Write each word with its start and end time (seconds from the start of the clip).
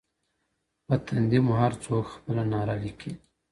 په 0.85 0.95
تندې 1.05 1.39
مو 1.45 1.53
هر 1.61 1.73
څوک 1.83 2.03
خپله 2.15 2.43
ناره 2.51 2.75
لیکي 2.83 3.11